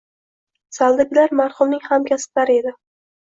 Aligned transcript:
Zaldagilar 0.77 1.35
marhumning 1.41 1.83
hamkasblari 1.91 2.57
edi 2.63 2.73